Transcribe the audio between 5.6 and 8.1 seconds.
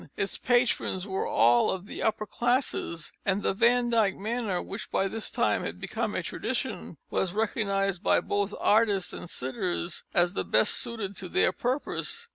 had become a tradition, was recognised